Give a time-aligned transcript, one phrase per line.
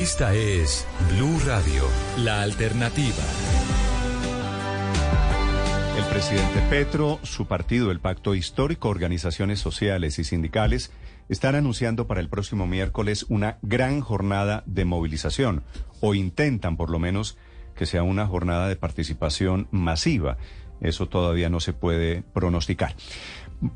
[0.00, 1.82] Esta es Blue Radio,
[2.18, 3.16] la alternativa.
[5.98, 10.92] El presidente Petro, su partido, el Pacto Histórico, organizaciones sociales y sindicales
[11.28, 15.64] están anunciando para el próximo miércoles una gran jornada de movilización,
[16.00, 17.36] o intentan por lo menos
[17.74, 20.36] que sea una jornada de participación masiva.
[20.80, 22.94] Eso todavía no se puede pronosticar.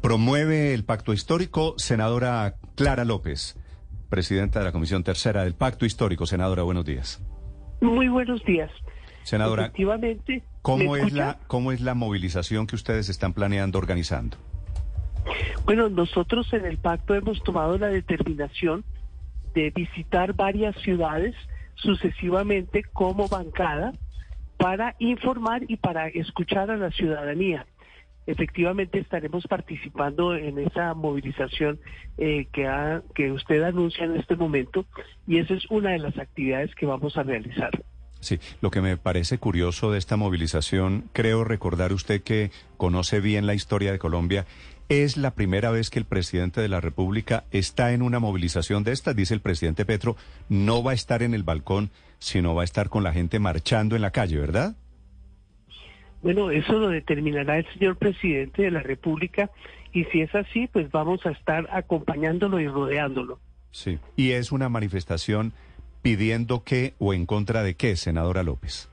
[0.01, 3.57] Promueve el Pacto Histórico senadora Clara López,
[4.13, 6.27] presidenta de la Comisión Tercera del Pacto Histórico.
[6.27, 7.19] Senadora, buenos días.
[7.81, 8.71] Muy buenos días.
[9.23, 14.37] Senadora, Efectivamente, ¿cómo ¿me es, la, ¿cómo es la movilización que ustedes están planeando organizando?
[15.65, 18.85] Bueno, nosotros en el pacto hemos tomado la determinación
[19.55, 21.35] de visitar varias ciudades
[21.77, 23.95] sucesivamente como bancada
[24.59, 27.65] para informar y para escuchar a la ciudadanía.
[28.27, 31.81] Efectivamente estaremos participando en esa movilización
[32.19, 34.85] eh, que, ha- que usted anuncia en este momento
[35.27, 37.71] y esa es una de las actividades que vamos a realizar.
[38.21, 43.47] Sí, lo que me parece curioso de esta movilización, creo recordar usted que conoce bien
[43.49, 44.47] la historia de Colombia,
[44.89, 48.93] es la primera vez que el presidente de la República está en una movilización de
[48.93, 50.17] estas, dice el presidente Petro,
[50.49, 53.97] no va a estar en el balcón, sino va a estar con la gente marchando
[53.97, 54.77] en la calle, ¿verdad?
[56.23, 59.51] Bueno, eso lo determinará el señor presidente de la República
[59.93, 63.39] y si es así, pues vamos a estar acompañándolo y rodeándolo.
[63.73, 63.99] Sí.
[64.17, 65.53] Y es una manifestación
[66.01, 68.89] pidiendo qué o en contra de qué, senadora López.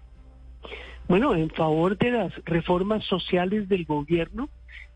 [1.07, 4.49] Bueno, en favor de las reformas sociales del gobierno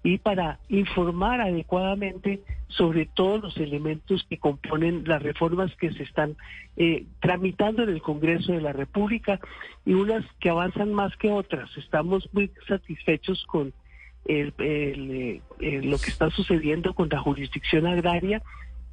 [0.03, 6.35] y para informar adecuadamente sobre todos los elementos que componen las reformas que se están
[6.75, 9.39] eh, tramitando en el Congreso de la República
[9.85, 11.69] y unas que avanzan más que otras.
[11.77, 13.73] Estamos muy satisfechos con
[14.25, 18.41] el- eh, eh, lo que está sucediendo con la jurisdicción agraria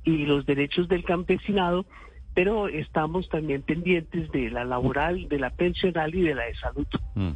[0.05, 1.87] y los derechos del campesinado,
[2.35, 6.87] pero estamos también pendientes de la laboral, de la pensional y de la de salud.
[7.17, 7.31] Mm.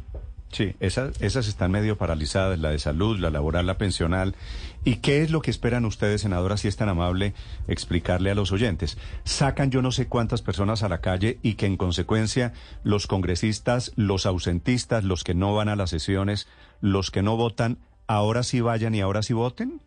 [0.55, 4.35] Sí, esas, esas están medio paralizadas, la de salud, la laboral, la pensional.
[4.85, 7.33] ¿Y qué es lo que esperan ustedes, senadora, si es tan amable
[7.67, 8.97] explicarle a los oyentes?
[9.25, 12.53] Sacan yo no sé cuántas personas a la calle y que en consecuencia
[12.85, 16.47] los congresistas, los ausentistas, los que no van a las sesiones,
[16.79, 19.81] los que no votan, ahora sí vayan y ahora sí voten?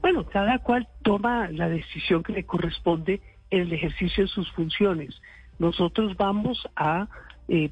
[0.00, 5.14] Bueno, cada cual toma la decisión que le corresponde en el ejercicio de sus funciones.
[5.60, 7.06] Nosotros vamos a
[7.46, 7.70] eh,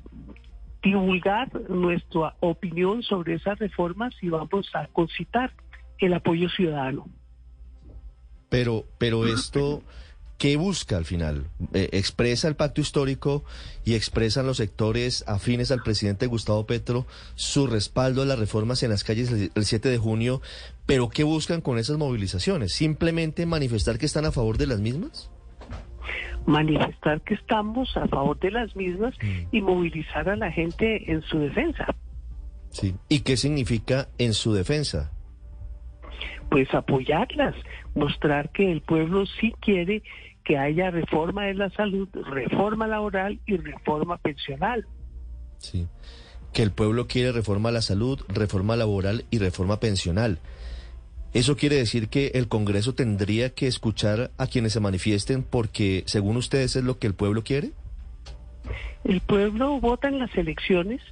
[0.85, 5.53] divulgar nuestra opinión sobre esas reformas y vamos a concitar
[5.99, 7.09] el apoyo ciudadano.
[8.51, 9.83] Pero, pero esto,
[10.39, 11.47] ¿qué busca al final?
[11.73, 13.45] Eh, expresa el pacto histórico
[13.85, 18.91] y expresan los sectores afines al presidente Gustavo Petro su respaldo a las reformas en
[18.91, 20.43] las calles el, el 7 de junio,
[20.87, 22.75] pero ¿qué buscan con esas movilizaciones?
[22.75, 25.31] ¿Simplemente manifestar que están a favor de las mismas?
[26.47, 29.15] Manifestar que estamos a favor de las mismas
[29.51, 31.87] y movilizar a la gente en su defensa.
[32.71, 32.95] Sí.
[33.09, 35.15] ¿Y qué significa en su defensa?
[36.55, 37.55] pues apoyarlas,
[37.97, 40.05] mostrar que el pueblo sí quiere
[40.45, 44.87] que haya reforma de la salud, reforma laboral y reforma pensional.
[45.59, 45.89] Sí.
[46.53, 50.39] Que el pueblo quiere reforma a la salud, reforma laboral y reforma pensional.
[51.35, 56.37] ¿Eso quiere decir que el Congreso tendría que escuchar a quienes se manifiesten porque, según
[56.37, 57.73] ustedes, es lo que el pueblo quiere?
[59.03, 61.03] El pueblo vota en las elecciones,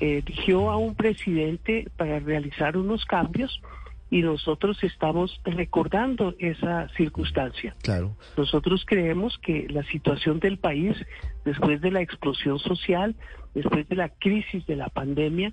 [0.00, 3.60] eh, eligió a un presidente para realizar unos cambios
[4.10, 7.74] y nosotros estamos recordando esa circunstancia.
[7.82, 8.16] Claro.
[8.38, 10.96] Nosotros creemos que la situación del país,
[11.44, 13.14] después de la explosión social,
[13.54, 15.52] después de la crisis de la pandemia,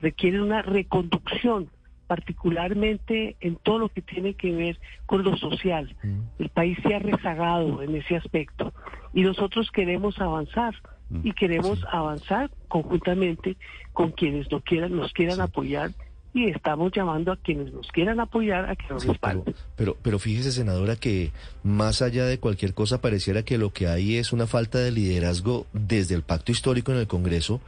[0.00, 1.68] requiere una reconducción,
[2.10, 5.94] particularmente en todo lo que tiene que ver con lo social.
[6.40, 8.72] El país se ha rezagado en ese aspecto
[9.14, 10.74] y nosotros queremos avanzar
[11.22, 13.56] y queremos avanzar conjuntamente
[13.92, 15.92] con quienes nos quieran, nos quieran apoyar
[16.34, 19.54] y estamos llamando a quienes nos quieran apoyar a que nos Sí, pero, respalden.
[19.76, 21.30] pero, pero fíjese, senadora, que
[21.62, 25.66] más allá de cualquier cosa pareciera que lo que hay es una falta de liderazgo
[25.72, 27.60] desde el pacto histórico en el Congreso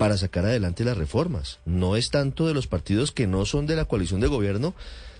[0.00, 1.60] para sacar adelante las reformas.
[1.66, 4.74] No es tanto de los partidos que no son de la coalición de gobierno,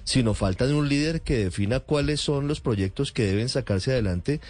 [0.04, 4.40] sino falta de un líder que defina cuáles son los proyectos que deben sacarse adelante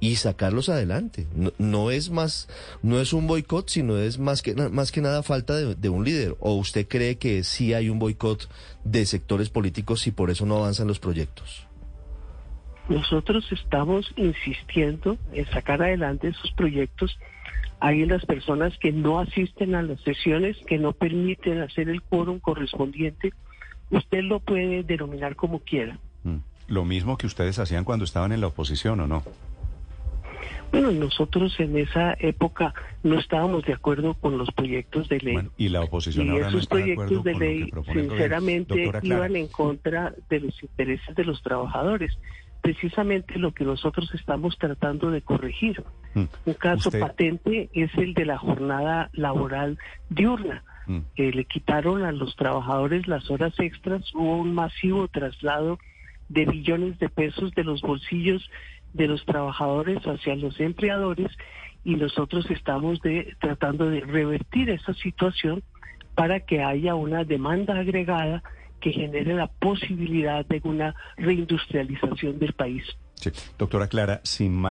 [0.00, 1.28] y sacarlos adelante.
[1.58, 2.48] No, es más,
[2.82, 6.04] no es un boicot, sino es más que, más que nada falta de, de un
[6.04, 6.34] líder.
[6.40, 8.50] ¿O usted cree que sí hay un boicot
[8.82, 11.64] de sectores políticos y por eso no avanzan los proyectos?
[12.88, 17.16] Nosotros estamos insistiendo en sacar adelante esos proyectos.
[17.80, 22.40] Hay las personas que no asisten a las sesiones, que no permiten hacer el quórum
[22.40, 23.32] correspondiente.
[23.90, 25.98] Usted lo puede denominar como quiera.
[26.24, 26.36] Mm.
[26.68, 29.22] Lo mismo que ustedes hacían cuando estaban en la oposición, ¿o no?
[30.72, 35.34] Bueno, nosotros en esa época no estábamos de acuerdo con los proyectos de ley.
[35.34, 38.02] Bueno, y la oposición y ahora no esos de proyectos acuerdo de con lo ley,
[38.02, 42.18] sinceramente, iban en contra de los intereses de los trabajadores.
[42.70, 45.84] Precisamente lo que nosotros estamos tratando de corregir.
[46.14, 49.78] mm, Un caso usted- patente es el de la jornada laboral
[50.10, 50.64] diurna.
[50.88, 50.98] Mm.
[51.16, 55.80] que le quitaron a los trabajadores las horas extras, hubo un masivo traslado
[56.28, 58.48] de billones de pesos de los bolsillos
[58.94, 61.26] de los trabajadores hacia los empleadores
[61.84, 65.64] y nosotros estamos de, tratando de revertir esa situación
[66.14, 68.44] para que haya una demanda agregada
[68.80, 72.84] que genere la posibilidad de una reindustrialización del país.
[73.14, 73.30] Sí.
[73.58, 74.70] Doctora Clara, sin más.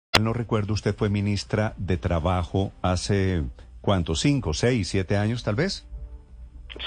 [0.21, 3.43] No recuerdo, usted fue ministra de Trabajo hace,
[3.81, 4.15] ¿cuánto?
[4.15, 5.87] ¿Cinco, seis, siete años tal vez?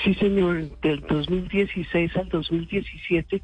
[0.02, 3.42] Sí, señor, del 2016 al 2017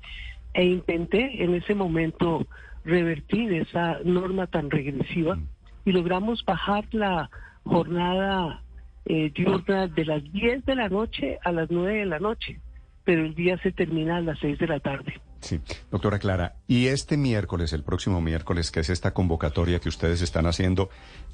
[0.55, 2.47] e intenté en ese momento
[2.85, 5.39] revertir esa norma tan regresiva
[5.85, 7.31] y logramos bajar la
[7.65, 8.63] jornada
[9.05, 12.61] eh, diurna de las 10 de la noche a las 9 de la noche,
[13.05, 15.21] pero el día se termina a las 6 de la tarde.
[15.41, 15.61] Sí,
[15.91, 20.47] doctora Clara, y este miércoles, el próximo miércoles, que es esta convocatoria que ustedes están
[20.47, 20.91] haciendo,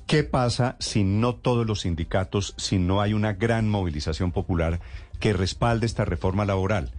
[0.06, 4.80] ¿qué pasa si no todos los sindicatos, si no hay una gran movilización popular
[5.18, 6.92] que respalde esta reforma laboral?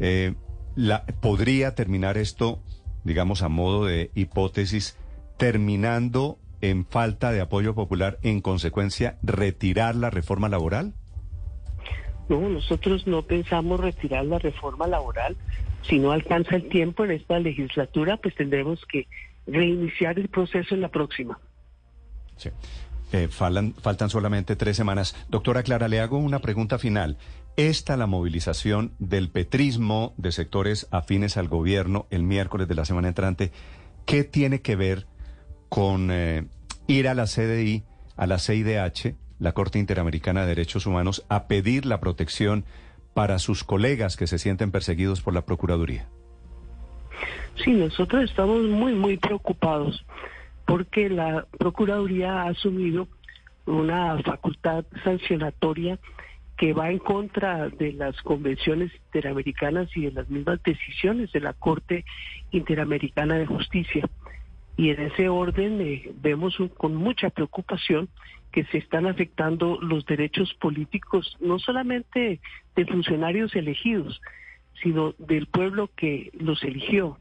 [0.00, 0.34] Eh,
[0.74, 2.60] la, ¿Podría terminar esto,
[3.04, 4.96] digamos, a modo de hipótesis,
[5.36, 10.94] terminando en falta de apoyo popular, en consecuencia, retirar la reforma laboral?
[12.28, 15.36] No, nosotros no pensamos retirar la reforma laboral.
[15.82, 19.06] Si no alcanza el tiempo en esta legislatura, pues tendremos que
[19.46, 21.38] reiniciar el proceso en la próxima.
[22.36, 22.50] Sí.
[23.10, 25.16] Eh, faltan solamente tres semanas.
[25.30, 27.16] Doctora Clara, le hago una pregunta final.
[27.56, 33.08] ¿Esta la movilización del petrismo de sectores afines al gobierno el miércoles de la semana
[33.08, 33.50] entrante?
[34.04, 35.06] ¿Qué tiene que ver
[35.68, 36.46] con eh,
[36.86, 37.82] ir a la CDI,
[38.16, 42.64] a la CIDH, la Corte Interamericana de Derechos Humanos, a pedir la protección
[43.18, 46.06] para sus colegas que se sienten perseguidos por la Procuraduría?
[47.56, 50.06] Sí, nosotros estamos muy, muy preocupados
[50.64, 53.08] porque la Procuraduría ha asumido
[53.66, 55.98] una facultad sancionatoria
[56.56, 61.54] que va en contra de las convenciones interamericanas y de las mismas decisiones de la
[61.54, 62.04] Corte
[62.52, 64.08] Interamericana de Justicia.
[64.76, 68.08] Y en ese orden eh, vemos con mucha preocupación
[68.52, 72.40] que se están afectando los derechos políticos, no solamente
[72.74, 74.20] de funcionarios elegidos,
[74.82, 77.18] sino del pueblo que los eligió.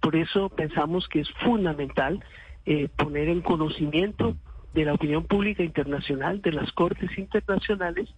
[0.00, 2.24] Por eso pensamos que es fundamental
[2.64, 4.36] eh, poner en conocimiento
[4.72, 8.08] de la opinión pública internacional, de las cortes internacionales,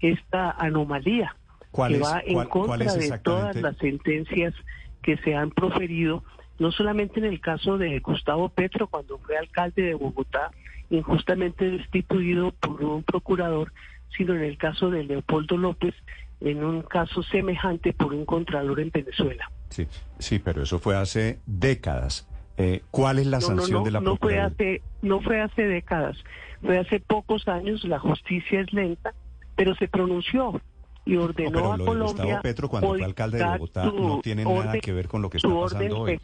[0.00, 1.36] esta anomalía
[1.70, 4.54] ¿Cuál que es- va en cuál- contra de todas las sentencias
[5.02, 6.24] que se han proferido,
[6.58, 10.50] no solamente en el caso de Gustavo Petro, cuando fue alcalde de Bogotá,
[10.90, 13.72] injustamente destituido por un procurador,
[14.16, 15.94] sino en el caso de Leopoldo López,
[16.40, 19.50] en un caso semejante por un contralor en Venezuela.
[19.68, 19.86] Sí,
[20.18, 22.26] sí, pero eso fue hace décadas.
[22.56, 25.62] Eh, ¿Cuál es la no, sanción no, de la no fue hace no fue hace
[25.62, 26.18] décadas
[26.60, 29.14] fue hace pocos años la justicia es lenta
[29.56, 30.60] pero se pronunció
[31.06, 34.92] y ordenó a Colombia Gustavo Petro cuando fue alcalde de Bogotá no tiene nada que
[34.92, 36.20] ver con lo que está pasando hoy.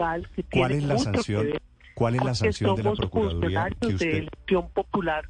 [0.53, 1.47] ¿Cuál es la sanción?
[1.97, 5.25] ¿Cuál es la sanción de la Procuraduría que funcionarios de usted elección popular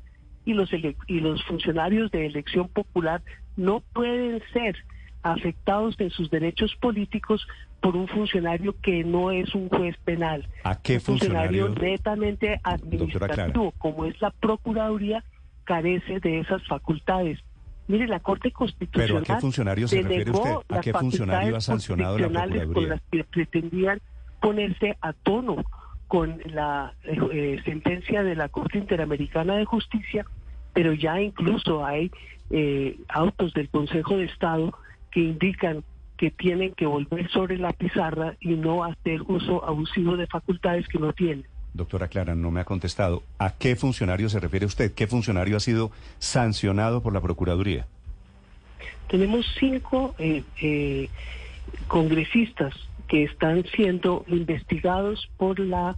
[0.44, 3.22] y los ele- y los funcionarios de elección popular
[3.56, 4.76] no pueden ser
[5.22, 7.46] afectados en sus derechos políticos
[7.80, 10.48] por un funcionario que no es un juez penal.
[10.64, 11.92] ¿A qué un funcionario funcionario?
[11.92, 15.22] netamente administrativo, como es la Procuraduría,
[15.62, 17.38] carece de esas facultades.
[17.86, 20.54] Mire, la Corte ¿Pero Constitucional a qué funcionario se refiere usted?
[20.68, 22.94] ¿A qué funcionario ha sancionado la constitucionales con Procuraduría?
[22.96, 24.00] las que pretendían
[24.40, 25.64] ponerse a tono
[26.08, 30.24] con la eh, sentencia de la Corte Interamericana de Justicia,
[30.72, 32.10] pero ya incluso hay
[32.50, 34.72] eh, autos del Consejo de Estado
[35.10, 35.82] que indican
[36.16, 40.98] que tienen que volver sobre la pizarra y no hacer uso abusivo de facultades que
[40.98, 41.46] no tienen.
[41.74, 43.22] Doctora Clara, no me ha contestado.
[43.38, 44.94] ¿A qué funcionario se refiere usted?
[44.94, 47.86] ¿Qué funcionario ha sido sancionado por la Procuraduría?
[49.08, 51.10] Tenemos cinco eh, eh,
[51.86, 52.74] congresistas
[53.08, 55.96] que están siendo investigados por la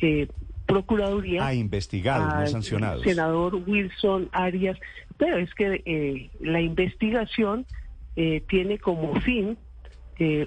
[0.00, 0.28] eh,
[0.66, 1.46] Procuraduría.
[1.46, 3.02] Ah, investigados, no sancionados.
[3.02, 4.78] Senador Wilson Arias.
[5.18, 7.66] Pero es que la investigación
[8.14, 9.58] tiene como fin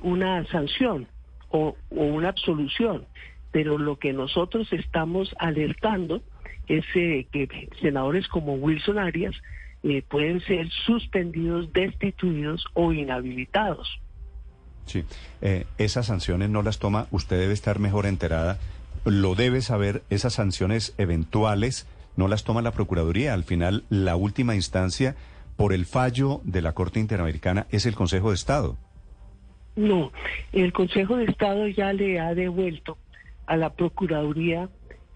[0.02, 1.08] una sanción
[1.50, 3.06] o, o una absolución
[3.58, 6.22] pero lo que nosotros estamos alertando
[6.68, 9.36] es eh, que senadores como Wilson Arias
[9.84, 14.00] eh, pueden ser suspendidos, destituidos o inhabilitados.
[14.88, 15.04] Sí,
[15.42, 18.58] eh, esas sanciones no las toma, usted debe estar mejor enterada,
[19.06, 24.56] lo debe saber, esas sanciones eventuales no las toma la Procuraduría, al final la última
[24.56, 25.16] instancia
[25.56, 28.76] por el fallo de la Corte Interamericana es el Consejo de Estado.
[29.76, 30.12] No,
[30.54, 32.98] el Consejo de Estado ya le ha devuelto
[33.46, 34.70] a la Procuraduría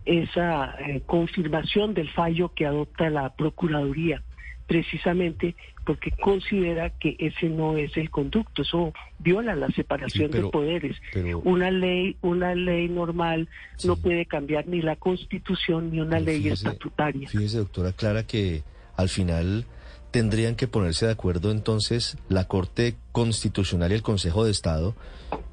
[0.05, 4.23] esa eh, confirmación del fallo que adopta la Procuraduría,
[4.71, 5.53] precisamente
[5.85, 10.95] porque considera que ese no es el conducto, eso viola la separación de poderes.
[11.43, 13.49] Una ley, una ley normal
[13.83, 17.27] no puede cambiar ni la Constitución ni una ley estatutaria.
[17.27, 18.63] Fíjese, doctora Clara, que
[18.95, 19.65] al final
[20.11, 24.95] tendrían que ponerse de acuerdo entonces la Corte Constitucional y el Consejo de Estado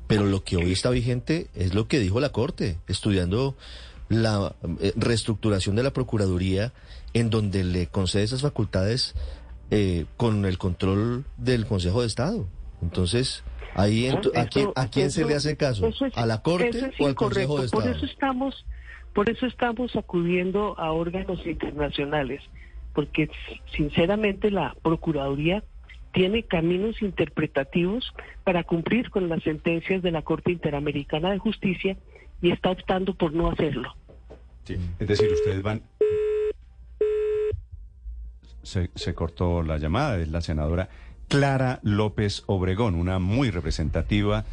[0.09, 3.55] pero lo que hoy está vigente es lo que dijo la Corte, estudiando
[4.09, 6.73] la eh, reestructuración de la Procuraduría,
[7.15, 9.15] en donde le concede esas facultades
[9.71, 12.47] eh, con el control del Consejo de Estado.
[12.83, 15.91] Entonces, ahí ¿a, quién, se le hace caso?
[16.15, 17.83] ¿A la Corte o al Consejo de Estado?
[17.83, 18.67] Por eso estamos,
[19.15, 22.43] por eso estamos acudiendo a órganos internacionales,
[22.95, 23.31] porque
[23.77, 25.63] sinceramente la Procuraduría
[26.13, 31.97] tiene caminos interpretativos para cumplir con las sentencias de la Corte Interamericana de Justicia
[32.41, 33.95] y está optando por no hacerlo.
[34.65, 35.83] Sí, es decir, ustedes van...
[38.63, 40.91] Se, se cortó la llamada, es la senadora
[41.29, 44.45] Clara López Obregón, una muy representativa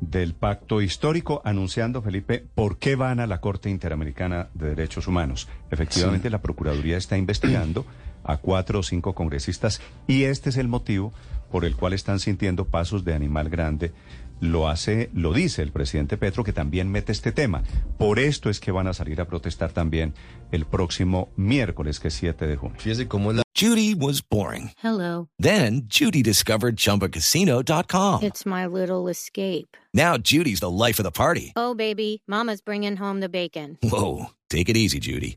[0.00, 5.48] del pacto histórico, anunciando, Felipe, por qué van a la Corte Interamericana de Derechos Humanos.
[5.70, 7.86] Efectivamente, la Procuraduría está investigando
[8.22, 11.12] a cuatro o cinco congresistas y este es el motivo
[11.50, 13.92] por el cual están sintiendo pasos de animal grande.
[14.40, 17.62] Lo hace, lo dice el presidente Petro, que también mete este tema.
[17.98, 20.14] Por esto es que van a salir a protestar también
[20.52, 22.76] el próximo miércoles, que es 7 de junio.
[22.78, 23.42] Fíjese cómo la...
[23.56, 24.72] Judy was boring.
[24.82, 25.28] Hello.
[25.38, 28.22] Then Judy discovered chumbacasino.com.
[28.22, 29.76] It's my little escape.
[29.94, 31.52] Now Judy's the life of the party.
[31.54, 33.78] Oh, baby, mama's bringing home the bacon.
[33.82, 35.36] Whoa, take it easy, Judy.